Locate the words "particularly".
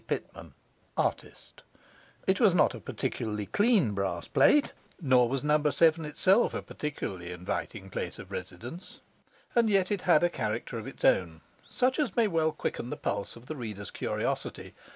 2.79-3.45, 6.63-7.31